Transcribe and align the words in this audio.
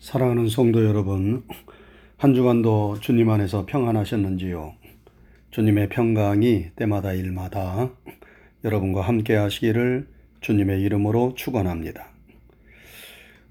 사랑하는 0.00 0.48
성도 0.48 0.84
여러분, 0.84 1.44
한 2.16 2.34
주간도 2.34 2.98
주님 3.00 3.30
안에서 3.30 3.66
평안하셨는지요? 3.66 4.74
주님의 5.50 5.88
평강이 5.90 6.70
때마다 6.74 7.12
일마다 7.12 7.90
여러분과 8.64 9.02
함께 9.02 9.36
하시기를 9.36 10.08
주님의 10.40 10.82
이름으로 10.82 11.34
축원합니다. 11.36 12.08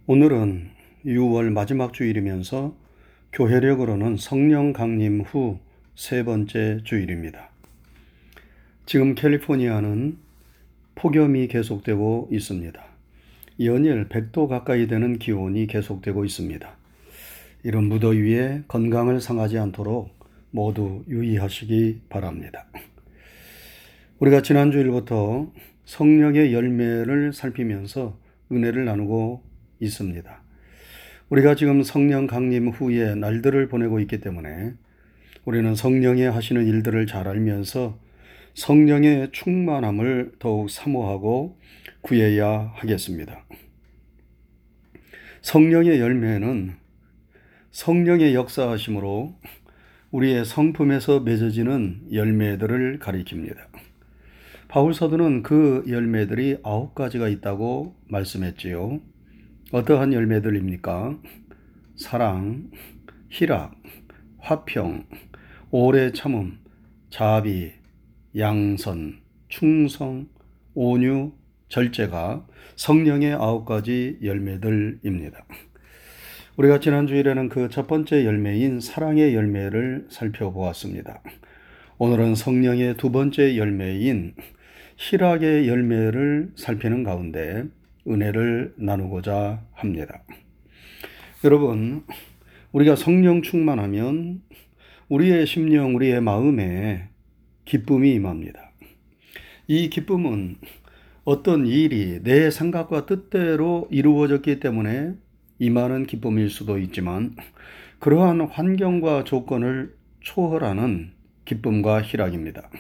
오늘은 0.08 0.72
6월 1.06 1.52
마지막 1.52 1.94
주일이면서 1.94 2.76
교회력으로는 3.32 4.18
성령 4.18 4.74
강림 4.74 5.22
후 5.22 5.60
세 6.00 6.24
번째 6.24 6.80
주일입니다. 6.86 7.50
지금 8.86 9.16
캘리포니아는 9.16 10.18
폭염이 10.96 11.50
계속되고 11.50 12.30
있습니다. 12.32 12.89
연일 13.62 14.08
100도 14.08 14.48
가까이 14.48 14.88
되는 14.88 15.20
기온이 15.20 15.68
계속되고 15.68 16.24
있습니다. 16.24 16.78
이런 17.64 17.86
무더위에 17.86 18.64
건강을 18.68 19.20
상하지 19.20 19.58
않도록 19.58 20.18
모두 20.52 21.04
유의하시기 21.10 22.04
바랍니다. 22.08 22.68
우리가 24.20 24.42
지난주일부터 24.42 25.52
성령의 25.84 26.54
열매를 26.54 27.34
살피면서 27.34 28.18
은혜를 28.52 28.86
나누고 28.86 29.44
있습니다. 29.82 30.42
우리가 31.30 31.56
지금 31.56 31.84
성령 31.84 32.28
강림 32.28 32.70
후에 32.70 33.16
날들을 33.16 33.68
보내고 33.68 34.00
있기 34.00 34.20
때문에 34.20 34.74
우리는 35.46 35.76
성령의 35.76 36.32
하시는 36.32 36.66
일들을 36.66 37.08
잘 37.08 37.28
알면서 37.28 38.00
성령의 38.60 39.30
충만함을 39.32 40.34
더욱 40.38 40.70
사모하고 40.70 41.58
구해야 42.02 42.74
하겠습니다. 42.76 43.46
성령의 45.42 46.02
열매는 46.02 46.74
성령의 47.72 48.36
역사하심으로 48.36 49.34
우리의 50.12 50.44
성품에서 50.44 51.22
맺어지는 51.22 52.08
열매들을 52.12 53.00
가리킵니다. 53.00 53.56
바울 54.68 54.94
사도는 54.94 55.42
그 55.42 55.86
열매들이 55.88 56.58
아홉 56.62 56.96
가지가 56.96 57.30
있다고 57.30 57.96
말씀했지요. 58.10 59.00
어떠한 59.72 60.12
열매들입니까? 60.12 61.18
사랑, 61.96 62.72
희락, 63.30 63.82
화평, 64.40 65.06
오래 65.72 66.12
참음, 66.12 66.60
자비, 67.10 67.79
양선, 68.38 69.20
충성, 69.48 70.28
온유, 70.76 71.32
절제가 71.70 72.46
성령의 72.76 73.34
아홉 73.34 73.66
가지 73.66 74.18
열매들입니다. 74.24 75.46
우리가 76.58 76.80
지난 76.80 77.08
주일에는 77.08 77.50
그 77.50 77.70
첫 77.70 77.88
번째 77.88 78.26
열매인 78.26 78.80
사랑의 78.80 79.34
열매를 79.34 80.08
살펴보았습니다. 80.10 81.22
오늘은 81.98 82.36
성령의 82.36 82.98
두 82.98 83.12
번째 83.12 83.58
열매인 83.58 84.36
희락의 84.98 85.68
열매를 85.68 86.52
살피는 86.56 87.04
가운데 87.04 87.66
은혜를 88.08 88.74
나누고자 88.78 89.64
합니다. 89.74 90.24
여러분, 91.44 92.04
우리가 92.74 92.96
성령 92.96 93.42
충만하면 93.42 94.42
우리의 95.08 95.48
심령, 95.48 95.96
우리의 95.96 96.22
마음에 96.22 97.09
기쁨이 97.70 98.16
임합니다. 98.16 98.72
이 99.68 99.92
기쁨은 99.92 100.56
어떤 101.24 101.68
일이 101.68 102.20
내 102.24 102.50
생각과 102.50 103.06
뜻대로 103.06 103.88
이루어졌기 103.92 104.60
때문에 104.60 105.14
임하는 105.60 106.08
기쁨일 106.08 106.50
수도 106.50 106.80
있지만 106.80 107.36
그러한 108.00 108.42
환경과 108.42 109.24
조건을 109.24 109.94
초월하는 110.22 111.12
기쁨과 111.46 112.02
희락입니다. 112.02 112.72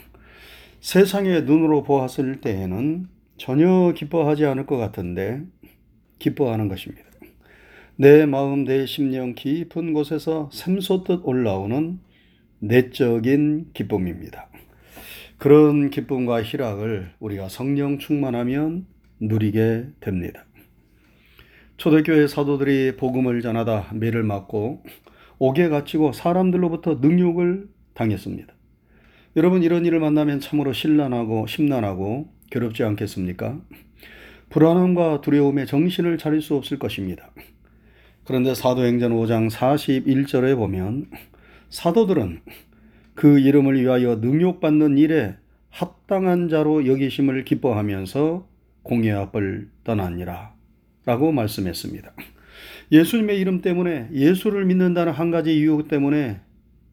세상의 0.80 1.44
눈으로 1.44 1.84
보았을 1.84 2.42
때에는 2.42 3.08
전혀 3.38 3.94
기뻐하지 3.96 4.46
않을 4.46 4.66
것 4.66 4.78
같은데 4.78 5.44
기뻐하는 6.18 6.68
것입니다. 6.68 7.06
내 7.96 8.26
마음, 8.26 8.64
내 8.64 8.88
심령 8.88 9.36
깊은 9.36 9.94
곳에서 9.94 10.50
샘솟듯 10.52 11.22
올라오는 11.26 12.00
내적인 12.58 13.72
기쁨입니다. 13.74 14.49
그런 15.40 15.90
기쁨과 15.90 16.44
희락을 16.44 17.14
우리가 17.20 17.48
성령 17.48 17.98
충만하면 17.98 18.86
누리게 19.22 19.88
됩니다. 20.02 20.46
초대교회 21.78 22.28
사도들이 22.28 22.98
복음을 22.98 23.42
전하다 23.42 23.92
매를 23.94 24.22
맞고 24.24 24.84
옥에 25.40 25.70
갇히고 25.70 26.12
사람들로부터 26.12 27.00
능욕을 27.02 27.70
당했습니다. 27.94 28.54
여러분 29.38 29.64
이런 29.64 29.86
일을 29.86 30.02
만나면 30.02 30.42
참으로 30.42 30.74
신란하고 30.74 31.48
심란하고 31.48 32.28
괴롭지 32.52 32.84
않겠습니까? 32.84 33.62
불안함과 34.50 35.22
두려움에 35.22 35.66
정신을 35.66 36.18
차릴 36.18 36.42
수 36.42 36.56
없을 36.56 36.80
것입니다. 36.80 37.32
그런데 38.26 38.54
사도행전 38.54 39.14
5장 39.14 39.50
41절에 39.50 40.58
보면 40.58 41.06
사도들은 41.70 42.42
그 43.20 43.38
이름을 43.38 43.78
위하여 43.82 44.16
능욕받는 44.16 44.98
일에 44.98 45.36
합당한 45.70 46.48
자로 46.48 46.88
여기심을 46.88 47.44
기뻐하면서 47.44 48.48
공의 48.82 49.12
앞을 49.12 49.68
떠나니라. 49.84 50.56
라고 51.06 51.34
말씀했습니다. 51.34 52.14
예수님의 52.94 53.38
이름 53.42 53.62
때문에 53.62 54.08
예수를 54.14 54.64
믿는다는 54.64 55.12
한 55.12 55.32
가지 55.32 55.54
이유 55.54 55.86
때문에 55.90 56.40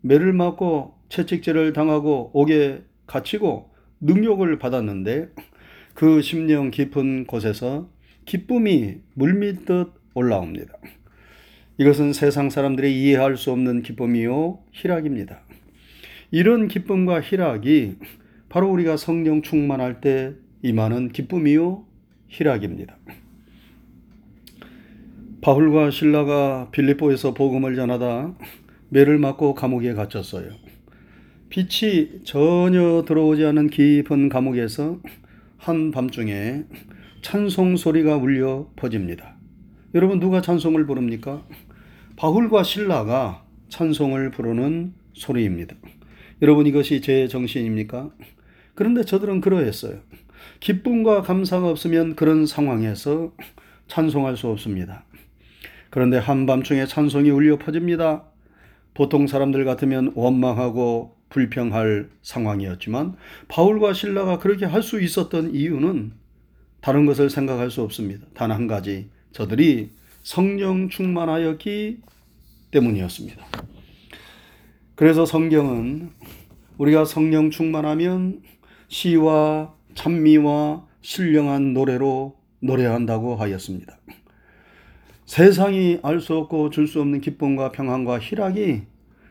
매를 0.00 0.32
맞고 0.32 0.96
채찍질을 1.10 1.72
당하고 1.72 2.32
옥에 2.34 2.82
갇히고 3.06 3.70
능욕을 4.00 4.58
받았는데 4.58 5.28
그 5.94 6.22
심령 6.22 6.72
깊은 6.72 7.26
곳에서 7.26 7.88
기쁨이 8.24 8.96
물밀듯 9.14 9.92
올라옵니다. 10.14 10.72
이것은 11.78 12.12
세상 12.12 12.50
사람들이 12.50 13.00
이해할 13.00 13.36
수 13.36 13.52
없는 13.52 13.82
기쁨이요 13.82 14.58
희락입니다. 14.72 15.45
이런 16.30 16.68
기쁨과 16.68 17.20
희락이 17.20 17.96
바로 18.48 18.70
우리가 18.70 18.96
성령 18.96 19.42
충만할 19.42 20.00
때 20.00 20.34
임하는 20.62 21.10
기쁨이요 21.10 21.84
희락입니다. 22.28 22.96
바울과 25.40 25.90
신라가 25.90 26.70
빌립보에서 26.72 27.34
복음을 27.34 27.76
전하다 27.76 28.34
매를 28.88 29.18
맞고 29.18 29.54
감옥에 29.54 29.92
갇혔어요. 29.94 30.50
빛이 31.48 32.24
전혀 32.24 33.04
들어오지 33.06 33.44
않은 33.44 33.70
깊은 33.70 34.28
감옥에서 34.28 35.00
한 35.56 35.90
밤중에 35.92 36.64
찬송 37.22 37.76
소리가 37.76 38.16
울려 38.16 38.68
퍼집니다. 38.76 39.36
여러분 39.94 40.18
누가 40.20 40.40
찬송을 40.40 40.86
부릅니까? 40.86 41.46
바울과 42.16 42.62
신라가 42.62 43.44
찬송을 43.68 44.30
부르는 44.32 44.94
소리입니다. 45.12 45.76
여러분 46.42 46.66
이것이 46.66 47.00
제 47.00 47.28
정신입니까? 47.28 48.10
그런데 48.74 49.04
저들은 49.04 49.40
그러했어요. 49.40 50.00
기쁨과 50.60 51.22
감사가 51.22 51.68
없으면 51.68 52.14
그런 52.14 52.46
상황에서 52.46 53.32
찬송할 53.88 54.36
수 54.36 54.48
없습니다. 54.48 55.04
그런데 55.90 56.18
한밤중에 56.18 56.86
찬송이 56.86 57.30
울려 57.30 57.58
퍼집니다. 57.58 58.24
보통 58.94 59.26
사람들 59.26 59.64
같으면 59.64 60.12
원망하고 60.14 61.16
불평할 61.28 62.08
상황이었지만 62.22 63.16
바울과 63.48 63.92
신라가 63.92 64.38
그렇게 64.38 64.64
할 64.64 64.82
수 64.82 65.00
있었던 65.00 65.54
이유는 65.54 66.12
다른 66.80 67.06
것을 67.06 67.30
생각할 67.30 67.70
수 67.70 67.82
없습니다. 67.82 68.26
단 68.34 68.50
한 68.52 68.66
가지 68.66 69.10
저들이 69.32 69.90
성령 70.22 70.88
충만하였기 70.88 71.98
때문이었습니다. 72.70 73.46
그래서 74.96 75.26
성경은 75.26 76.10
우리가 76.78 77.04
성령 77.04 77.50
충만하면 77.50 78.40
시와 78.88 79.74
찬미와 79.94 80.86
신령한 81.02 81.74
노래로 81.74 82.34
노래한다고 82.60 83.36
하였습니다. 83.36 83.98
세상이 85.26 85.98
알 86.02 86.20
수 86.20 86.34
없고 86.34 86.70
줄 86.70 86.86
수 86.86 87.00
없는 87.02 87.20
기쁨과 87.20 87.72
평안과 87.72 88.20
희락이 88.20 88.82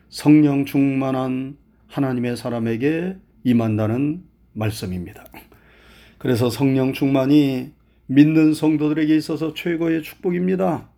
성령 0.10 0.66
충만한 0.66 1.58
하나님의 1.88 2.38
사람에게 2.38 3.18
임한다는 3.44 4.24
말씀입니다. 4.54 5.26
그래서 6.20 6.52
성령 6.52 6.94
충만이 6.94 7.72
믿는 8.06 8.54
성도들에게 8.54 9.16
있어서 9.16 9.56
최고의 9.56 10.04
축복입니다. 10.04 10.90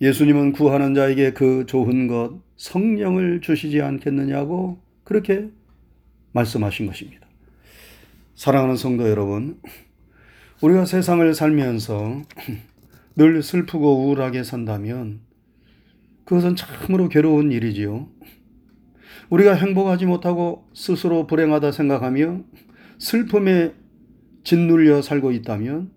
예수님은 0.00 0.52
구하는 0.52 0.94
자에게 0.94 1.32
그 1.32 1.64
좋은 1.66 2.06
것, 2.08 2.40
성령을 2.56 3.40
주시지 3.40 3.80
않겠느냐고 3.80 4.78
그렇게 5.04 5.50
말씀하신 6.32 6.86
것입니다. 6.86 7.26
사랑하는 8.34 8.76
성도 8.76 9.08
여러분, 9.08 9.60
우리가 10.60 10.84
세상을 10.84 11.32
살면서 11.34 12.22
늘 13.16 13.42
슬프고 13.42 14.04
우울하게 14.04 14.42
산다면 14.42 15.20
그것은 16.24 16.56
참으로 16.56 17.08
괴로운 17.08 17.52
일이지요. 17.52 18.08
우리가 19.30 19.54
행복하지 19.54 20.06
못하고 20.06 20.68
스스로 20.74 21.26
불행하다 21.26 21.72
생각하며 21.72 22.42
슬픔에 22.98 23.74
짓눌려 24.42 25.02
살고 25.02 25.32
있다면 25.32 25.90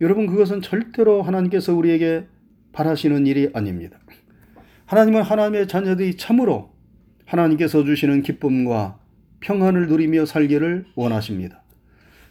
여러분 0.00 0.26
그것은 0.26 0.62
절대로 0.62 1.22
하나님께서 1.22 1.74
우리에게 1.74 2.26
바라시는 2.76 3.26
일이 3.26 3.48
아닙니다. 3.54 3.98
하나님은 4.84 5.22
하나님의 5.22 5.66
자녀들이 5.66 6.16
참으로 6.18 6.70
하나님께서 7.24 7.84
주시는 7.84 8.22
기쁨과 8.22 8.98
평안을 9.40 9.88
누리며 9.88 10.26
살기를 10.26 10.84
원하십니다. 10.94 11.62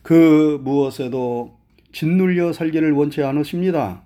그 0.04 0.62
무엇에도 0.64 1.58
짓눌려 1.92 2.54
살기를 2.54 2.92
원치 2.92 3.24
않으십니다. 3.24 4.04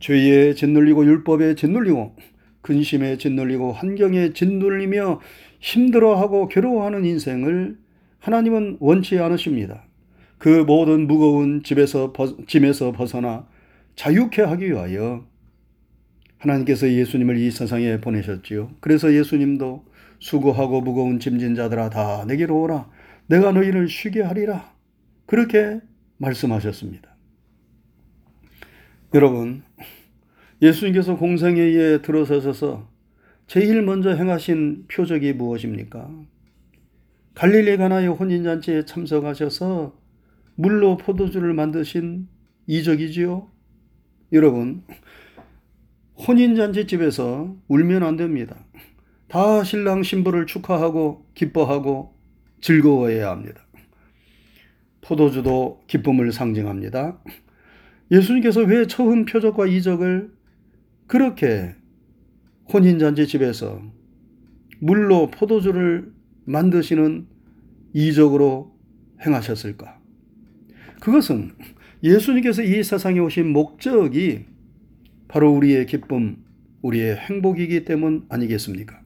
죄에 0.00 0.54
짓눌리고 0.54 1.04
율법에 1.06 1.54
짓눌리고 1.54 2.16
근심에 2.60 3.16
짓눌리고 3.16 3.72
환경에 3.72 4.32
짓눌리며 4.32 5.20
힘들어하고 5.60 6.48
괴로워하는 6.48 7.04
인생을 7.04 7.78
하나님은 8.18 8.78
원치 8.80 9.20
않으십니다. 9.20 9.84
그 10.38 10.64
모든 10.66 11.06
무거운 11.06 11.62
집에서 11.62 12.12
짐에서 12.48 12.90
벗어나 12.90 13.46
자유케 13.96 14.42
하기 14.42 14.66
위하여 14.66 15.26
하나님께서 16.38 16.90
예수님을 16.90 17.36
이 17.36 17.50
세상에 17.50 18.00
보내셨지요. 18.00 18.72
그래서 18.80 19.12
예수님도 19.12 19.84
수고하고 20.18 20.80
무거운 20.80 21.20
짐진 21.20 21.54
자들아 21.54 21.90
다 21.90 22.24
내게로 22.26 22.62
오라. 22.62 22.88
내가 23.26 23.52
너희를 23.52 23.88
쉬게 23.88 24.22
하리라. 24.22 24.74
그렇게 25.26 25.80
말씀하셨습니다. 26.18 27.16
여러분, 29.14 29.62
예수님께서 30.60 31.16
공생에 31.16 32.00
들어서셔서 32.02 32.88
제일 33.46 33.82
먼저 33.82 34.10
행하신 34.14 34.86
표적이 34.88 35.34
무엇입니까? 35.34 36.10
갈릴리 37.34 37.76
가나의 37.76 38.08
혼인잔치에 38.08 38.84
참석하셔서 38.84 39.96
물로 40.54 40.96
포도주를 40.96 41.52
만드신 41.54 42.28
이적이지요. 42.66 43.51
여러분, 44.32 44.82
혼인잔치 46.16 46.86
집에서 46.86 47.54
울면 47.68 48.02
안 48.02 48.16
됩니다. 48.16 48.64
다 49.28 49.62
신랑 49.62 50.02
신부를 50.02 50.46
축하하고 50.46 51.26
기뻐하고 51.34 52.14
즐거워해야 52.62 53.30
합니다. 53.30 53.66
포도주도 55.02 55.82
기쁨을 55.86 56.32
상징합니다. 56.32 57.22
예수님께서 58.10 58.60
왜 58.60 58.86
처음 58.86 59.26
표적과 59.26 59.66
이적을 59.66 60.32
그렇게 61.06 61.74
혼인잔치 62.72 63.26
집에서 63.26 63.82
물로 64.80 65.30
포도주를 65.30 66.12
만드시는 66.44 67.26
이적으로 67.92 68.74
행하셨을까? 69.26 70.00
그것은 71.00 71.52
예수님께서 72.02 72.62
이 72.62 72.82
세상에 72.82 73.20
오신 73.20 73.52
목적이 73.52 74.46
바로 75.28 75.52
우리의 75.52 75.86
기쁨, 75.86 76.44
우리의 76.82 77.16
행복이기 77.16 77.84
때문 77.84 78.26
아니겠습니까? 78.28 79.00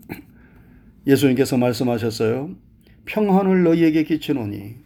예수님께서 1.07 1.59
말씀하셨어요. 1.59 2.57
평안을 3.05 3.63
너희에게 3.65 4.03
끼치노니 4.05 4.77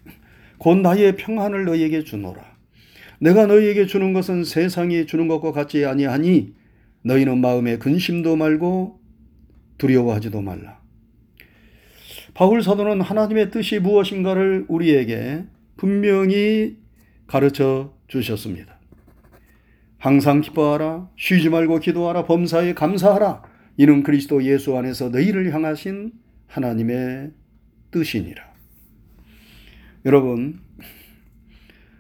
곧 0.59 0.79
나의 0.79 1.17
평안을 1.17 1.65
너희에게 1.65 2.03
주노라. 2.03 2.45
내가 3.21 3.47
너희에게 3.47 3.87
주는 3.87 4.13
것은 4.13 4.45
세상이 4.45 5.07
주는 5.07 5.29
것과 5.29 5.53
같지 5.53 5.85
아니하니 5.85 6.55
너희는 7.03 7.41
마음에 7.41 7.79
근심도 7.79 8.37
말고 8.37 9.01
두려워하지도 9.79 10.43
말라. 10.43 10.81
바울 12.35 12.63
사도는 12.63 13.01
하나님의 13.01 13.51
뜻이 13.51 13.79
무엇인가를 13.79 14.67
우리에게 14.69 15.45
분명히 15.77 16.77
가르쳐 17.27 17.95
주셨습니다. 18.11 18.79
항상 19.99 20.41
기뻐하라, 20.41 21.09
쉬지 21.17 21.49
말고 21.49 21.79
기도하라, 21.79 22.25
범사에 22.25 22.75
감사하라. 22.75 23.43
이는 23.77 24.03
그리스도 24.03 24.43
예수 24.45 24.77
안에서 24.77 25.09
너희를 25.11 25.55
향하신 25.55 26.13
하나님의 26.49 27.31
뜻이니라. 27.91 28.43
여러분, 30.05 30.61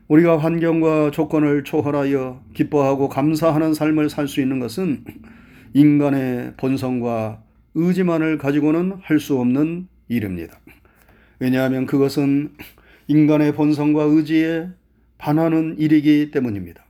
우리가 0.08 0.38
환경과 0.38 1.12
조건을 1.12 1.62
초월하여 1.64 2.42
기뻐하고 2.54 3.08
감사하는 3.08 3.74
삶을 3.74 4.10
살 4.10 4.26
수 4.26 4.40
있는 4.40 4.58
것은 4.58 5.04
인간의 5.74 6.54
본성과 6.56 7.44
의지만을 7.74 8.38
가지고는 8.38 8.98
할 9.02 9.20
수 9.20 9.38
없는 9.38 9.86
일입니다. 10.08 10.58
왜냐하면 11.38 11.86
그것은 11.86 12.54
인간의 13.06 13.54
본성과 13.54 14.02
의지에 14.04 14.68
반하는 15.20 15.76
일이기 15.78 16.30
때문입니다. 16.30 16.84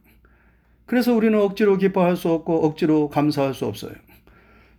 그래서 0.87 1.15
우리는 1.15 1.39
억지로 1.39 1.77
기뻐할 1.77 2.17
수 2.17 2.31
없고 2.31 2.65
억지로 2.65 3.09
감사할 3.09 3.55
수 3.55 3.67
없어요. 3.67 3.93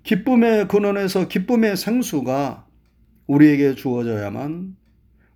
기쁨의 0.03 0.67
근원에서 0.67 1.27
기쁨의 1.27 1.77
생수가 1.77 2.65
우리에게 3.27 3.75
주어져야만 3.75 4.75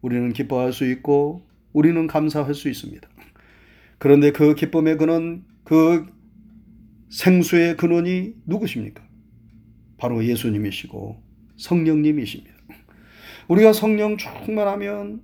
우리는 0.01 0.33
기뻐할 0.33 0.73
수 0.73 0.89
있고 0.89 1.45
우리는 1.73 2.07
감사할 2.07 2.53
수 2.53 2.69
있습니다. 2.69 3.07
그런데 3.97 4.31
그 4.31 4.55
기쁨의 4.55 4.97
근원, 4.97 5.43
그 5.63 6.05
생수의 7.09 7.77
근원이 7.77 8.33
누구십니까? 8.45 9.03
바로 9.97 10.25
예수님이시고 10.25 11.21
성령님이십니다. 11.57 12.55
우리가 13.47 13.73
성령 13.73 14.17
충만하면 14.17 15.21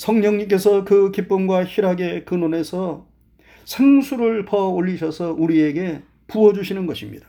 성령님께서 0.00 0.84
그 0.84 1.10
기쁨과 1.10 1.66
희락의 1.66 2.24
근원에서 2.24 3.06
생수를 3.66 4.46
퍼 4.46 4.68
올리셔서 4.68 5.32
우리에게 5.32 6.00
부어주시는 6.26 6.86
것입니다. 6.86 7.28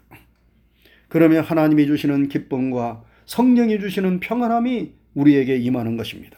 그러면 1.10 1.44
하나님이 1.44 1.86
주시는 1.86 2.30
기쁨과 2.30 3.04
성령이 3.26 3.82
주시는 3.82 4.22
평안함이 4.22 4.94
우리에게 5.16 5.58
임하는 5.58 5.98
것입니다. 5.98 6.38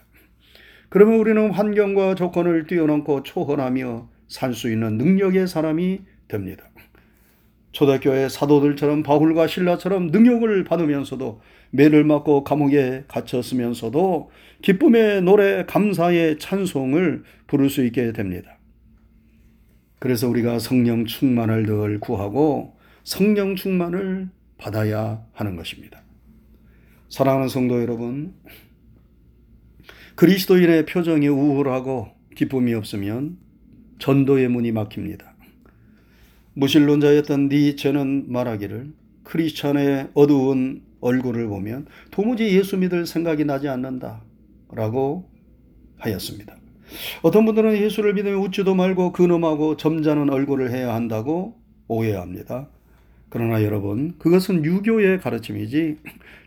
그러면 0.89 1.19
우리는 1.19 1.51
환경과 1.51 2.15
조건을 2.15 2.65
뛰어넘고 2.65 3.21
초월하며 3.21 4.09
살 4.27 4.55
수 4.55 4.71
있는 4.71 4.97
능력의 4.97 5.47
사람이 5.47 5.99
됩니다. 6.27 6.63
초대교회 7.73 8.29
사도들처럼 8.29 9.03
바울과 9.03 9.45
신라처럼 9.45 10.07
능력을 10.07 10.63
받으면서도 10.63 11.41
매를 11.73 12.03
맞고 12.03 12.43
감옥에 12.43 13.03
갇혔으면서도 13.07 14.29
기쁨의 14.61 15.23
노래, 15.23 15.65
감사의 15.65 16.37
찬송을 16.37 17.23
부를 17.47 17.69
수 17.69 17.83
있게 17.83 18.13
됩니다. 18.13 18.59
그래서 19.97 20.29
우리가 20.29 20.59
성령 20.59 21.05
충만을 21.05 21.65
늘 21.65 21.99
구하고 21.99 22.77
성령 23.03 23.55
충만을 23.55 24.29
받아야 24.57 25.25
하는 25.33 25.55
것입니다. 25.55 26.03
사랑하는 27.09 27.47
성도 27.47 27.81
여러분, 27.81 28.35
그리스도인의 30.15 30.85
표정이 30.85 31.27
우울하고 31.27 32.09
기쁨이 32.35 32.75
없으면 32.75 33.37
전도의 33.97 34.47
문이 34.47 34.71
막힙니다. 34.71 35.33
무신론자였던 36.53 37.49
니체는 37.49 38.31
말하기를 38.31 38.93
크리스천의 39.23 40.09
어두운 40.13 40.83
얼굴을 41.03 41.47
보면 41.47 41.85
도무지 42.11 42.55
예수 42.57 42.77
믿을 42.77 43.05
생각이 43.05 43.45
나지 43.45 43.67
않는다. 43.67 44.21
라고 44.71 45.29
하였습니다. 45.97 46.55
어떤 47.21 47.45
분들은 47.45 47.77
예수를 47.77 48.13
믿으면 48.13 48.39
웃지도 48.39 48.75
말고 48.75 49.11
근엄하고 49.11 49.77
점잖은 49.77 50.29
얼굴을 50.29 50.71
해야 50.71 50.93
한다고 50.93 51.59
오해합니다. 51.87 52.69
그러나 53.29 53.63
여러분, 53.63 54.13
그것은 54.19 54.63
유교의 54.63 55.19
가르침이지 55.19 55.97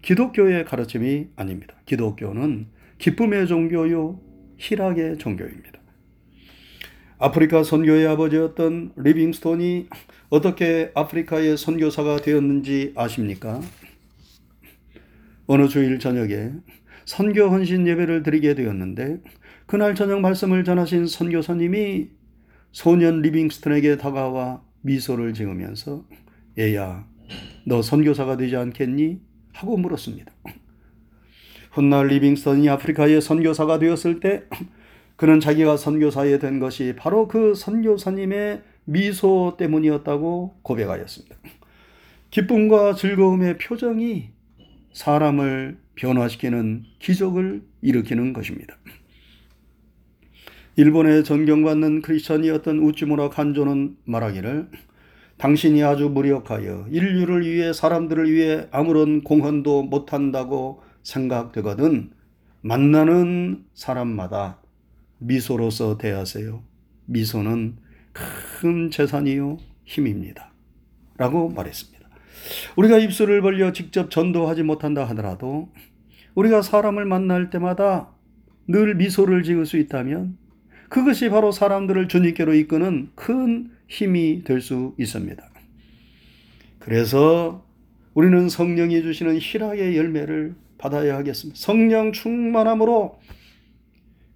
기독교의 0.03 0.65
가르침이 0.65 1.29
아닙니다. 1.37 1.75
기독교는 1.85 2.67
기쁨의 2.99 3.49
종교요, 3.49 4.21
희락의 4.59 5.19
종교입니다. 5.19 5.81
아프리카 7.19 7.63
선교의 7.63 8.07
아버지였던 8.09 8.93
리빙스톤이 8.97 9.89
어떻게 10.29 10.91
아프리카의 10.95 11.57
선교사가 11.57 12.19
되었는지 12.19 12.93
아십니까? 12.95 13.61
어느 15.47 15.69
주일 15.69 15.99
저녁에 15.99 16.53
선교 17.05 17.49
헌신 17.49 17.87
예배를 17.87 18.23
드리게 18.23 18.55
되었는데 18.55 19.21
그날 19.67 19.95
저녁 19.95 20.21
말씀을 20.21 20.65
전하신 20.65 21.07
선교사님이 21.07 22.09
소년 22.73 23.23
리빙스턴에게 23.23 23.97
다가와 23.97 24.63
미소를 24.83 25.35
지으면서 25.35 26.05
얘야 26.59 27.07
너 27.65 27.83
선교사가 27.83 28.37
되지 28.37 28.57
않겠니? 28.57 29.21
하고 29.53 29.77
물었습니다. 29.77 30.33
훗날 31.73 32.09
리빙스턴이 32.09 32.69
아프리카의 32.69 33.21
선교사가 33.21 33.79
되었을 33.79 34.21
때 34.21 34.45
그는 35.17 35.41
자기가 35.41 35.77
선교사에 35.77 36.39
된 36.39 36.59
것이 36.59 36.95
바로 36.97 37.27
그 37.27 37.55
선교사님의 37.55 38.63
미소 38.85 39.57
때문이었다고 39.59 40.59
고백하였습니다. 40.63 41.37
기쁨과 42.31 42.95
즐거움의 42.95 43.59
표정이 43.59 44.36
사람을 44.97 45.77
변화시키는 45.95 46.85
기적을 47.01 47.63
일으키는 47.83 48.33
것입니다. 48.33 48.79
일본에 50.77 51.23
존경받는 51.23 52.01
크리스천이었던 52.01 52.79
우찌무라 52.79 53.29
간조는 53.29 53.99
말하기를 54.05 54.71
당신이 55.37 55.83
아주 55.83 56.09
무력하여 56.09 56.87
인류를 56.91 57.47
위해 57.47 57.75
사람들을 57.75 58.33
위해 58.33 58.69
아무런 58.71 59.21
공헌도 59.23 59.83
못한다고 59.83 60.83
생각되거든 61.03 62.11
만나는 62.63 63.67
사람마다 63.75 64.63
미소로서 65.19 65.99
대하세요. 65.99 66.63
미소는 67.05 67.77
큰 68.15 68.91
재산이요 68.91 69.59
힘입니다. 69.85 70.53
라고 71.19 71.51
말했습니다. 71.51 71.96
우리가 72.77 72.99
입술을 72.99 73.41
벌려 73.41 73.73
직접 73.73 74.11
전도하지 74.11 74.63
못한다 74.63 75.05
하더라도 75.05 75.71
우리가 76.35 76.63
사람을 76.63 77.05
만날 77.05 77.51
때마다 77.51 78.11
늘 78.69 78.95
미소를 78.97 79.43
지을 79.43 79.67
수 79.67 79.79
있다면 79.79 80.37
그것이 80.89 81.29
바로 81.31 81.53
사람들을 81.53 82.09
주님께로 82.09 82.55
이끄는 82.55 83.11
큰 83.15 83.71
힘이 83.89 84.43
될 84.45 84.61
수 84.61 84.95
있습니다. 84.99 85.43
그래서 86.79 87.65
우리는 88.15 88.49
성령이 88.49 89.03
주시는 89.03 89.39
희락의 89.41 89.97
열매를 89.97 90.55
받아야 90.79 91.17
하겠습니다. 91.17 91.59
성령 91.59 92.13
충만함으로 92.13 93.19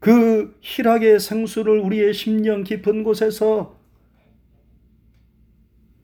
그 0.00 0.57
희락의 0.61 1.21
생수를 1.21 1.79
우리의 1.79 2.14
심령 2.14 2.64
깊은 2.64 3.05
곳에서 3.05 3.79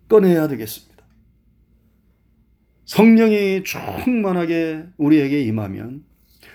꺼내야 0.08 0.48
되겠습니다. 0.48 0.95
성령이 2.86 3.64
충만하게 3.64 4.84
우리에게 4.96 5.42
임하면 5.42 6.04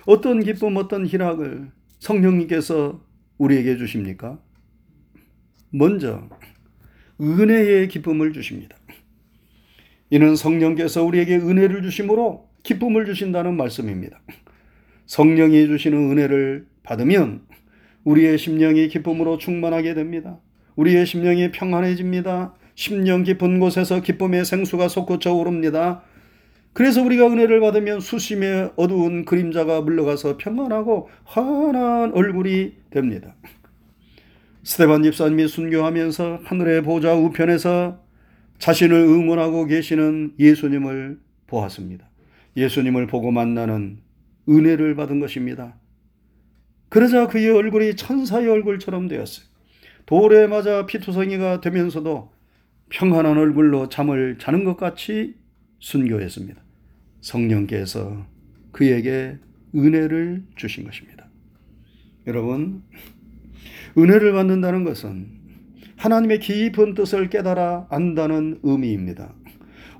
어떤 0.06 0.42
기쁨, 0.44 0.78
어떤 0.78 1.06
희락을 1.06 1.70
성령님께서 2.00 3.02
우리에게 3.38 3.78
주십니까? 3.78 4.40
먼저 5.70 6.28
은혜의 7.20 7.90
기쁨을 7.90 8.34
주십니다. 8.34 8.78
이는 10.10 10.36
성령께서 10.36 11.04
우리에게 11.04 11.36
은혜를 11.36 11.84
주심으로 11.84 12.50
기쁨을 12.64 13.06
주신다는 13.06 13.56
말씀입니다. 13.58 14.22
성령이 15.06 15.68
주시는 15.68 16.12
은혜를 16.12 16.66
받으면 16.84 17.42
우리의 18.04 18.38
심령이 18.38 18.88
기쁨으로 18.88 19.38
충만하게 19.38 19.94
됩니다. 19.94 20.40
우리의 20.76 21.06
심령이 21.06 21.52
평안해집니다. 21.52 22.56
심령 22.76 23.24
깊은 23.24 23.60
곳에서 23.60 24.02
기쁨의 24.02 24.46
생수가 24.46 24.88
솟구쳐 24.88 25.34
오릅니다. 25.34 26.04
그래서 26.74 27.02
우리가 27.02 27.28
은혜를 27.28 27.60
받으면 27.60 28.00
수심의 28.00 28.74
어두운 28.78 29.26
그림자가 29.26 29.82
물러가서 29.82 30.38
평안하고 30.38 31.10
환한 31.26 32.14
얼굴이 32.14 32.74
됩니다. 32.90 33.36
스테반 34.64 35.04
집사님이 35.04 35.48
순교하면서 35.48 36.42
하늘의 36.44 36.84
보좌 36.84 37.14
우편에서 37.16 38.00
자신을 38.60 38.96
응원하고 38.96 39.66
계시는 39.66 40.36
예수님을 40.40 41.20
보았습니다. 41.48 42.10
예수님을 42.56 43.08
보고 43.08 43.32
만나는 43.32 44.00
은혜를 44.48 44.96
받은 44.96 45.20
것입니다. 45.20 45.76
그러자 46.90 47.28
그의 47.28 47.50
얼굴이 47.50 47.96
천사의 47.96 48.48
얼굴처럼 48.48 49.08
되었어요. 49.08 49.46
돌에 50.06 50.48
맞아 50.48 50.86
피투성이가 50.86 51.62
되면서도 51.62 52.32
평안한 52.90 53.38
얼굴로 53.38 53.90
잠을 53.90 54.38
자는 54.38 54.64
것 54.64 54.78
같이 54.78 55.36
순교했습니다. 55.82 56.62
성령께서 57.20 58.26
그에게 58.72 59.38
은혜를 59.76 60.44
주신 60.56 60.86
것입니다. 60.86 61.30
여러분, 62.28 62.84
은혜를 63.98 64.32
받는다는 64.32 64.84
것은 64.84 65.28
하나님의 65.98 66.40
깊은 66.40 66.94
뜻을 66.94 67.30
깨달아 67.30 67.88
안다는 67.90 68.60
의미입니다. 68.64 69.36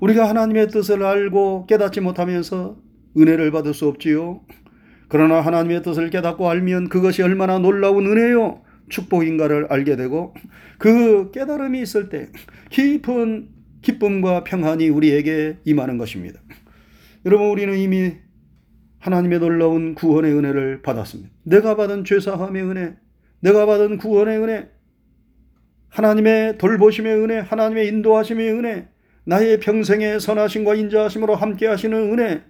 우리가 0.00 0.28
하나님의 0.28 0.68
뜻을 0.68 1.04
알고 1.04 1.66
깨닫지 1.66 2.00
못하면서 2.00 2.76
은혜를 3.16 3.50
받을 3.52 3.74
수 3.74 3.86
없지요. 3.86 4.40
그러나 5.08 5.40
하나님의 5.40 5.82
뜻을 5.82 6.10
깨닫고 6.10 6.48
알면 6.48 6.88
그것이 6.88 7.22
얼마나 7.22 7.58
놀라운 7.58 8.06
은혜요, 8.06 8.62
축복인가를 8.88 9.66
알게 9.68 9.96
되고 9.96 10.34
그 10.78 11.30
깨달음이 11.30 11.80
있을 11.82 12.08
때 12.08 12.30
깊은 12.70 13.61
기쁨과 13.82 14.44
평안이 14.44 14.88
우리에게 14.88 15.58
임하는 15.64 15.98
것입니다. 15.98 16.40
여러분, 17.26 17.48
우리는 17.48 17.76
이미 17.76 18.14
하나님의 19.00 19.40
놀라운 19.40 19.94
구원의 19.94 20.32
은혜를 20.32 20.82
받았습니다. 20.82 21.30
내가 21.42 21.76
받은 21.76 22.04
죄사함의 22.04 22.62
은혜, 22.62 22.94
내가 23.40 23.66
받은 23.66 23.98
구원의 23.98 24.38
은혜, 24.38 24.68
하나님의 25.88 26.58
돌보심의 26.58 27.14
은혜, 27.16 27.38
하나님의 27.38 27.88
인도하심의 27.88 28.52
은혜, 28.52 28.88
나의 29.24 29.60
평생의 29.60 30.20
선하심과 30.20 30.74
인자하심으로 30.76 31.34
함께 31.34 31.66
하시는 31.66 31.96
은혜, 32.12 32.42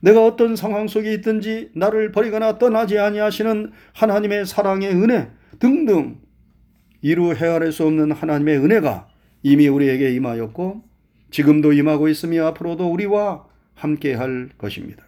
내가 0.00 0.24
어떤 0.24 0.56
상황 0.56 0.86
속에 0.86 1.12
있든지 1.14 1.70
나를 1.74 2.12
버리거나 2.12 2.58
떠나지 2.58 2.98
아니하시는 2.98 3.72
하나님의 3.94 4.46
사랑의 4.46 4.90
은혜 4.90 5.30
등등 5.58 6.20
이루 7.00 7.34
헤아릴 7.34 7.72
수 7.72 7.86
없는 7.86 8.12
하나님의 8.12 8.58
은혜가 8.58 9.08
이미 9.46 9.68
우리에게 9.68 10.12
임하였고 10.12 10.82
지금도 11.30 11.72
임하고 11.72 12.08
있으며 12.08 12.46
앞으로도 12.46 12.90
우리와 12.92 13.46
함께 13.74 14.12
할 14.12 14.48
것입니다. 14.58 15.04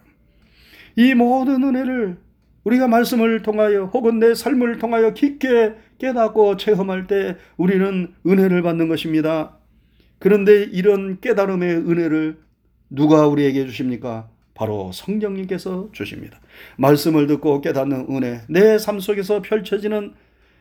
이 0.94 1.12
모든 1.14 1.64
은혜를 1.64 2.18
우리가 2.62 2.86
말씀을 2.86 3.42
통하여 3.42 3.86
혹은 3.86 4.20
내 4.20 4.36
삶을 4.36 4.78
통하여 4.78 5.12
깊게 5.12 5.74
깨닫고 5.98 6.56
체험할 6.56 7.08
때 7.08 7.36
우리는 7.56 8.14
은혜를 8.24 8.62
받는 8.62 8.86
것입니다. 8.86 9.58
그런데 10.20 10.62
이런 10.62 11.18
깨달음의 11.20 11.74
은혜를 11.74 12.38
누가 12.90 13.26
우리에게 13.26 13.66
주십니까? 13.66 14.28
바로 14.54 14.92
성령님께서 14.92 15.88
주십니다. 15.90 16.38
말씀을 16.76 17.26
듣고 17.26 17.60
깨닫는 17.60 18.06
은혜, 18.10 18.42
내 18.48 18.76
삶 18.78 19.00
속에서 19.00 19.42
펼쳐지는 19.42 20.12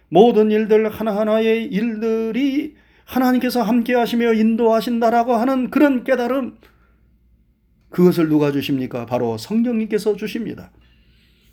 모든 0.10 0.50
일들 0.50 0.90
하나하나의 0.90 1.66
일들이 1.66 2.76
하나님께서 3.08 3.64
함께 3.64 3.96
하시며 3.96 4.34
인도하신다라고 4.34 5.34
하는 5.34 5.70
그런 5.70 6.04
깨달음, 6.04 6.58
그것을 7.90 8.30
누가 8.30 8.52
주십니까? 8.52 9.06
바로 9.06 9.38
성령님께서 9.38 10.16
주십니다. 10.16 10.72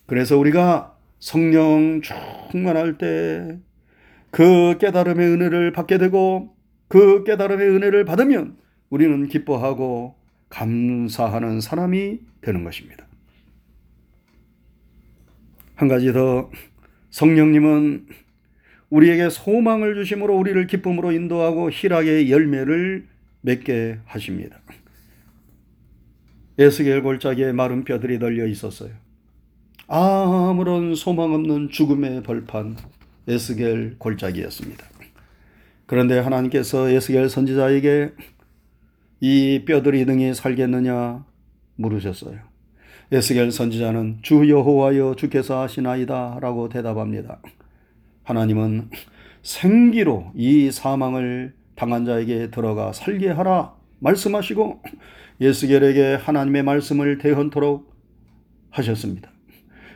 그래서 0.07 0.37
우리가 0.37 0.97
성령 1.19 2.03
충만할 2.03 2.99
때 2.99 3.59
그 4.35 4.79
깨달음의 4.79 5.29
은혜를 5.29 5.71
받게 5.71 5.97
되고 5.97 6.57
그 6.89 7.23
깨달음의 7.23 7.69
은혜를 7.69 8.05
받으면 8.05 8.57
우리는 8.91 9.29
기뻐하고 9.29 10.17
감사하는 10.49 11.61
사람이 11.61 12.19
되는 12.41 12.65
것입니다. 12.65 13.07
한 15.77 15.87
가지 15.87 16.13
더 16.13 16.51
성령님은 17.11 18.09
우리에게 18.91 19.29
소망을 19.29 19.95
주심으로 19.95 20.37
우리를 20.37 20.67
기쁨으로 20.67 21.13
인도하고 21.13 21.71
희락의 21.71 22.31
열매를 22.31 23.07
맺게 23.41 23.99
하십니다. 24.05 24.61
에스겔 26.59 27.03
골짜기에 27.03 27.53
마른 27.53 27.85
뼈들이 27.85 28.19
널려 28.19 28.47
있었어요. 28.47 28.91
아무런 29.87 30.95
소망 30.95 31.35
없는 31.35 31.71
죽음의 31.71 32.23
벌판 32.23 32.77
에스겔 33.27 33.97
골짜기였습니다. 33.99 34.87
그런데 35.87 36.19
하나님께서 36.19 36.89
에스겔 36.89 37.29
선지자에게 37.29 38.13
이 39.21 39.65
뼈들이 39.67 40.05
능히 40.05 40.35
살겠느냐 40.35 41.25
물으셨어요. 41.77 42.39
에스겔 43.13 43.51
선지자는 43.51 44.19
주 44.23 44.49
여호와여 44.49 45.17
주께서 45.17 45.61
하시나이다라고 45.63 46.69
대답합니다. 46.69 47.41
하나님은 48.25 48.91
생기로 49.43 50.33
이 50.35 50.71
사망을 50.71 51.55
당한 51.77 52.05
자에게 52.05 52.51
들어가 52.51 52.93
살게 52.93 53.31
하라 53.31 53.75
말씀하시고 54.01 54.83
예스겔에게 55.41 56.15
하나님의 56.15 56.63
말씀을 56.63 57.19
대헌토록 57.19 57.93
하셨습니다. 58.71 59.31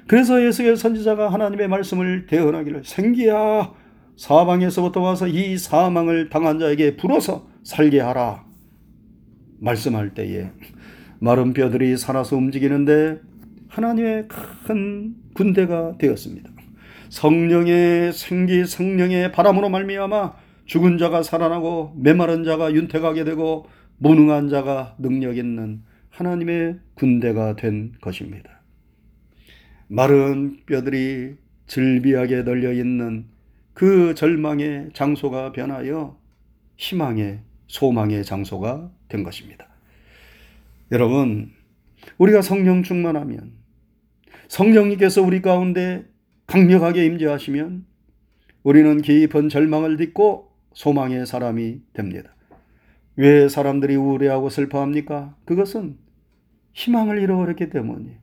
그래서 0.07 0.43
예스겔 0.45 0.77
선지자가 0.77 1.33
하나님의 1.33 1.69
말씀을 1.69 2.27
대언하기를 2.27 2.83
생기야 2.85 3.73
사방에서부터 4.17 5.01
와서 5.01 5.29
이 5.29 5.57
사망을 5.57 6.29
당한 6.29 6.59
자에게 6.59 6.97
불어서 6.97 7.49
살게 7.63 8.01
하라 8.01 8.45
말씀할 9.61 10.15
때에 10.15 10.51
마른 11.21 11.53
뼈들이 11.53 11.97
살아서 11.97 12.37
움직이는데 12.37 13.21
하나님의 13.69 14.29
큰 14.67 15.15
군대가 15.35 15.97
되었습니다. 15.99 16.58
성령의 17.11 18.13
생기 18.13 18.65
성령의 18.65 19.33
바람으로 19.33 19.69
말미암아 19.69 20.35
죽은 20.67 20.99
자가 20.99 21.23
살아나고 21.23 21.95
메마른 21.97 22.45
자가 22.45 22.73
윤택하게 22.73 23.25
되고 23.25 23.67
무능한 23.97 24.49
자가 24.49 24.97
능력 24.99 25.37
있는 25.37 25.83
하나님의 26.11 26.79
군대가 26.95 27.57
된 27.57 27.93
것입니다. 28.01 28.63
마른 29.89 30.59
뼈들이 30.67 31.37
즐비하게 31.67 32.43
널려 32.43 32.73
있는 32.73 33.27
그 33.73 34.15
절망의 34.15 34.91
장소가 34.93 35.53
변하여 35.53 36.19
희망의 36.77 37.41
소망의 37.69 38.25
장소가 38.25 38.91
된 39.09 39.23
것입니다. 39.23 39.69
여러분, 40.91 41.53
우리가 42.19 42.43
성령 42.43 42.83
충만하면 42.83 43.53
성령님께서 44.49 45.23
우리 45.23 45.43
가운데 45.43 46.05
강력하게 46.49 47.05
임재하시면 47.05 47.85
우리는 48.63 49.03
깊은 49.03 49.51
절망을 49.51 49.99
딛고 49.99 50.51
소망의 50.73 51.27
사람이 51.27 51.83
됩니다. 51.93 52.35
왜 53.17 53.49
사람들이 53.49 53.97
우울해하고 53.97 54.49
슬퍼합니까? 54.49 55.37
그것은 55.45 55.99
희망을 56.73 57.21
잃어버렸기 57.21 57.69
때문이에요. 57.69 58.17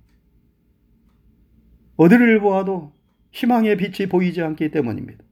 어디를 1.98 2.40
보아도 2.40 2.94
희망의 3.32 3.78
빛이 3.78 4.10
보이지 4.10 4.42
않기 4.42 4.72
때문입니다. 4.72 5.24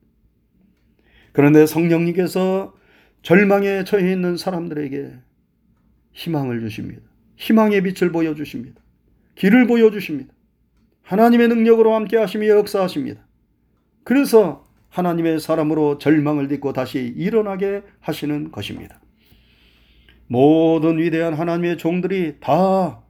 그런데 1.32 1.66
성령님께서 1.66 2.76
절망에 3.24 3.86
처해 3.86 4.12
있는 4.12 4.38
사람들에게 4.38 5.14
희망을 6.12 6.60
주십니다. 6.60 7.02
희망의 7.38 7.82
빛을 7.82 8.12
보여주십니다. 8.12 8.80
길을 9.36 9.66
보여주십니다. 9.66 10.33
하나님의 11.04 11.48
능력으로 11.50 11.94
함께 11.94 12.18
하시며 12.18 12.48
역사하십니다. 12.48 13.22
그래서 14.04 14.66
하나님의 14.90 15.40
사람으로 15.40 15.98
절망을 15.98 16.48
딛고 16.48 16.74
다시 16.74 17.14
일어나게 17.16 17.84
하시는 18.00 18.52
것입니다. 18.52 19.00
모든 20.28 21.00
위대한 21.00 21.34
하나님의 21.34 21.78
종들이 21.78 22.40
다 22.40 23.02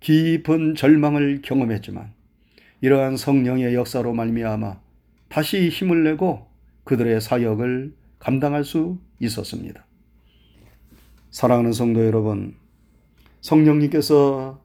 깊은 0.00 0.74
절망을 0.74 1.40
경험했지만 1.42 2.12
이러한 2.80 3.16
성령의 3.16 3.74
역사로 3.74 4.12
말미암아 4.12 4.80
다시 5.28 5.68
힘을 5.68 6.04
내고 6.04 6.46
그들의 6.84 7.20
사역을 7.20 7.94
감당할 8.18 8.64
수 8.64 8.98
있었습니다. 9.20 9.84
사랑하는 11.30 11.72
성도 11.72 12.04
여러분, 12.06 12.54
성령님께서 13.40 14.63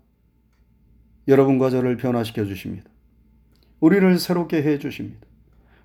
여러분과 1.30 1.70
저를 1.70 1.96
변화시켜 1.96 2.46
주십니다. 2.46 2.90
우리를 3.80 4.20
새롭게 4.20 4.64
해 4.64 4.80
주십니다. 4.80 5.20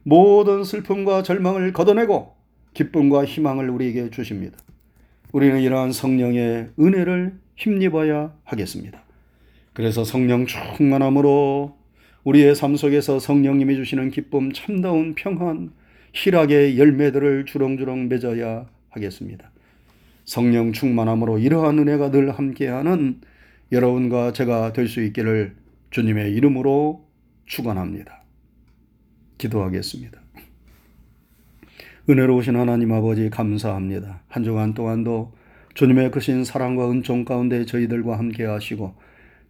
모든 0.02 0.64
슬픔과 0.64 1.22
절망을 1.22 1.72
걷어내고 1.72 2.34
기쁨과 2.72 3.24
희망을 3.24 3.70
우리에게 3.70 4.10
주십니다. 4.10 4.58
우리는 5.32 5.60
이러한 5.60 5.92
성령의 5.92 6.70
은혜를 6.78 7.38
힘입어야 7.56 8.34
하겠습니다. 8.44 9.02
그래서 9.72 10.04
성령 10.04 10.46
충만함으로 10.46 11.76
우리의 12.24 12.54
삶 12.54 12.76
속에서 12.76 13.18
성령님이 13.18 13.76
주시는 13.76 14.10
기쁨, 14.10 14.52
참다운 14.52 15.14
평안, 15.14 15.72
희락의 16.14 16.78
열매들을 16.78 17.44
주렁주렁 17.44 18.08
맺어야 18.08 18.66
하겠습니다. 18.90 19.50
성령 20.24 20.72
충만함으로 20.72 21.38
이러한 21.38 21.78
은혜가 21.78 22.10
늘 22.10 22.30
함께하는 22.30 23.20
여러분과 23.74 24.32
제가 24.32 24.72
될 24.72 24.86
수 24.86 25.02
있기를 25.02 25.56
주님의 25.90 26.32
이름으로 26.34 27.04
축원합니다. 27.46 28.22
기도하겠습니다. 29.36 30.20
은혜로우신 32.08 32.54
하나님 32.54 32.92
아버지 32.92 33.30
감사합니다. 33.30 34.22
한 34.28 34.44
주간 34.44 34.74
동안도 34.74 35.32
주님의 35.74 36.12
크신 36.12 36.44
사랑과 36.44 36.88
은총 36.88 37.24
가운데 37.24 37.64
저희들과 37.64 38.16
함께 38.16 38.44
하시고 38.44 38.94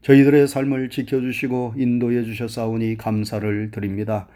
저희들의 0.01 0.49
삶을 0.49 0.89
지켜주시고 0.89 1.75
인도해 1.77 2.25
주셨사오니 2.25 2.97
감사를 2.97 3.71
드립니다. 3.73 4.29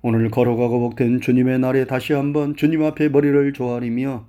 오늘 0.00 0.30
걸어가고 0.30 0.80
복된 0.80 1.20
주님의 1.20 1.58
날에 1.58 1.84
다시 1.86 2.14
한번 2.14 2.56
주님 2.56 2.82
앞에 2.82 3.10
머리를 3.10 3.52
조아리며 3.52 4.26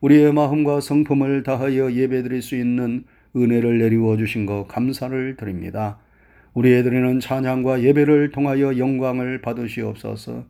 우리의 0.00 0.32
마음과 0.32 0.80
성품을 0.80 1.42
다하여 1.42 1.92
예배드릴 1.92 2.42
수 2.42 2.56
있는 2.56 3.04
은혜를 3.36 3.78
내리워 3.78 4.16
주신 4.16 4.46
것 4.46 4.66
감사를 4.68 5.36
드립니다. 5.36 5.98
우리의 6.54 6.82
드리는 6.82 7.20
찬양과 7.20 7.82
예배를 7.82 8.30
통하여 8.30 8.78
영광을 8.78 9.40
받으시옵소서. 9.40 10.44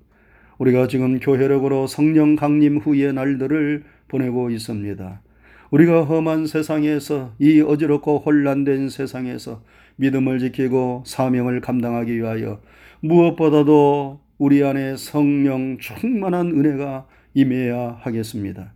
우리가 0.59 0.89
지금 0.89 1.21
교회력으로 1.21 1.87
성령 1.87 2.37
강림 2.37 2.79
후의 2.79 3.13
날들을 3.13 3.85
보내고 4.09 4.51
있습니다. 4.51 5.21
우리가 5.71 6.05
험한 6.05 6.47
세상에서 6.47 7.35
이 7.39 7.61
어지럽고 7.61 8.19
혼란된 8.19 8.89
세상에서 8.89 9.63
믿음을 9.97 10.39
지키고 10.39 11.03
사명을 11.07 11.61
감당하기 11.61 12.17
위하여 12.17 12.61
무엇보다도 13.01 14.21
우리 14.39 14.65
안에 14.65 14.97
성령 14.97 15.79
충만한 15.79 16.53
은혜가 16.53 17.07
임해야 17.35 17.99
하겠습니다. 18.01 18.73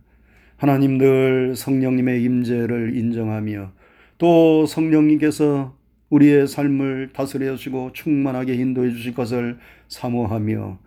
하나님들 0.57 1.55
성령님의 1.55 2.23
임재를 2.23 2.95
인정하며 2.95 3.71
또 4.17 4.65
성령님께서 4.65 5.75
우리의 6.09 6.47
삶을 6.47 7.09
다스려 7.13 7.55
주시고 7.55 7.91
충만하게 7.93 8.53
인도해 8.53 8.91
주실 8.91 9.13
것을 9.13 9.57
사모하며 9.87 10.77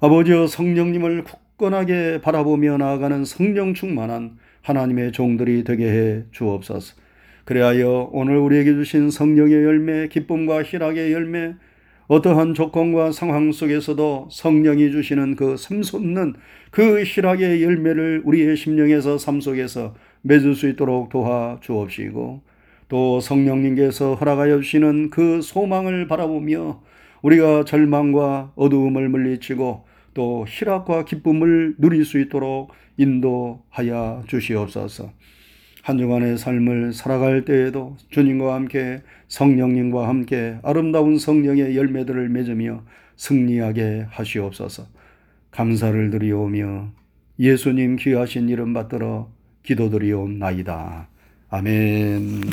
아버지여 0.00 0.48
성령님을 0.48 1.24
굳건하게 1.24 2.20
바라보며 2.20 2.78
나아가는 2.78 3.24
성령 3.24 3.74
충만한 3.74 4.36
하나님의 4.62 5.12
종들이 5.12 5.62
되게 5.62 5.86
해 5.86 6.24
주옵소서. 6.32 6.96
그리하여 7.44 8.10
오늘 8.12 8.38
우리에게 8.38 8.72
주신 8.72 9.10
성령의 9.10 9.52
열매, 9.52 10.08
기쁨과 10.08 10.62
희락의 10.64 11.12
열매, 11.12 11.54
어떠한 12.06 12.54
조건과 12.54 13.12
상황 13.12 13.52
속에서도 13.52 14.28
성령이 14.30 14.90
주시는 14.90 15.36
그 15.36 15.56
샘솟는 15.56 16.34
그 16.70 17.02
희락의 17.02 17.62
열매를 17.62 18.22
우리의 18.24 18.56
심령에서 18.56 19.18
삶 19.18 19.40
속에서 19.40 19.94
맺을 20.22 20.54
수 20.54 20.68
있도록 20.68 21.08
도와 21.08 21.58
주옵시고 21.60 22.42
또 22.94 23.18
성령님께서 23.18 24.14
허락하여 24.14 24.60
주시는 24.60 25.10
그 25.10 25.42
소망을 25.42 26.06
바라보며 26.06 26.80
우리가 27.22 27.64
절망과 27.64 28.52
어두움을 28.54 29.08
물리치고 29.08 29.84
또 30.14 30.46
희락과 30.48 31.04
기쁨을 31.04 31.74
누릴 31.78 32.04
수 32.04 32.20
있도록 32.20 32.70
인도하여 32.96 34.22
주시옵소서. 34.28 35.10
한 35.82 35.98
주간의 35.98 36.38
삶을 36.38 36.92
살아갈 36.92 37.44
때에도 37.44 37.96
주님과 38.10 38.54
함께 38.54 39.02
성령님과 39.26 40.06
함께 40.06 40.58
아름다운 40.62 41.18
성령의 41.18 41.76
열매들을 41.76 42.28
맺으며 42.28 42.84
승리하게 43.16 44.06
하시옵소서. 44.08 44.86
감사를 45.50 46.10
드리오며 46.10 46.92
예수님 47.40 47.96
귀하신 47.96 48.48
이름 48.48 48.72
받들어 48.72 49.32
기도드리옵나이다. 49.64 51.08
아멘. 51.54 52.50